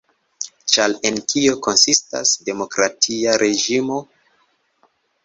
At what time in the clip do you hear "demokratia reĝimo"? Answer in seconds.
2.47-4.01